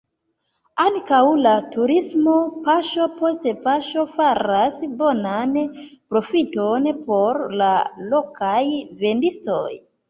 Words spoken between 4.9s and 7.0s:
bonan profiton